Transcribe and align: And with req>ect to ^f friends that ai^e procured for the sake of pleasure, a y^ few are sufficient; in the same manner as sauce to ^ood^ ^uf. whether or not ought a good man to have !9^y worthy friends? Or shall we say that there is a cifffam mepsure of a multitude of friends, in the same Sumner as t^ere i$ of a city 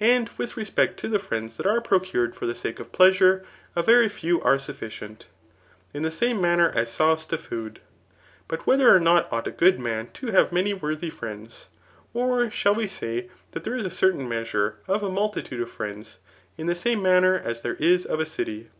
And 0.00 0.28
with 0.36 0.54
req>ect 0.54 0.96
to 0.96 1.08
^f 1.08 1.20
friends 1.20 1.56
that 1.56 1.64
ai^e 1.64 1.84
procured 1.84 2.34
for 2.34 2.46
the 2.46 2.54
sake 2.56 2.80
of 2.80 2.90
pleasure, 2.90 3.44
a 3.76 3.82
y^ 3.84 4.10
few 4.10 4.42
are 4.42 4.58
sufficient; 4.58 5.26
in 5.94 6.02
the 6.02 6.10
same 6.10 6.40
manner 6.40 6.72
as 6.74 6.90
sauce 6.90 7.24
to 7.26 7.36
^ood^ 7.38 7.76
^uf. 8.48 8.60
whether 8.62 8.92
or 8.92 8.98
not 8.98 9.32
ought 9.32 9.46
a 9.46 9.52
good 9.52 9.78
man 9.78 10.08
to 10.14 10.32
have 10.32 10.50
!9^y 10.50 10.82
worthy 10.82 11.10
friends? 11.10 11.68
Or 12.12 12.50
shall 12.50 12.74
we 12.74 12.88
say 12.88 13.30
that 13.52 13.62
there 13.62 13.76
is 13.76 13.86
a 13.86 13.88
cifffam 13.88 14.26
mepsure 14.26 14.72
of 14.88 15.04
a 15.04 15.12
multitude 15.12 15.60
of 15.60 15.70
friends, 15.70 16.18
in 16.56 16.66
the 16.66 16.74
same 16.74 17.04
Sumner 17.04 17.38
as 17.38 17.62
t^ere 17.62 17.80
i$ 17.80 18.12
of 18.12 18.18
a 18.18 18.26
city 18.26 18.70